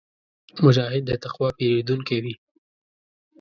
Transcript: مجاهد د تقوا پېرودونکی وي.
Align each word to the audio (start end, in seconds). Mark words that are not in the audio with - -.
مجاهد 0.63 1.03
د 1.07 1.11
تقوا 1.23 1.47
پېرودونکی 1.57 2.17
وي. 2.23 2.35